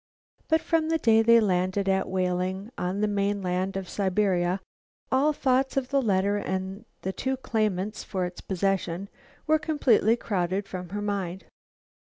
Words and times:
But 0.47 0.61
from 0.61 0.89
the 0.89 0.97
day 0.97 1.21
they 1.21 1.39
landed 1.39 1.87
at 1.87 2.09
Whaling, 2.09 2.71
on 2.75 3.01
the 3.01 3.07
mainland 3.07 3.77
of 3.77 3.87
Siberia, 3.87 4.59
all 5.11 5.31
thoughts 5.31 5.77
of 5.77 5.89
the 5.89 6.01
letter 6.01 6.37
and 6.37 6.85
the 7.03 7.13
two 7.13 7.37
claimants 7.37 8.03
for 8.03 8.25
its 8.25 8.41
possession 8.41 9.09
were 9.45 9.59
completely 9.59 10.15
crowded 10.15 10.67
from 10.67 10.89
her 10.89 11.03
mind. 11.03 11.43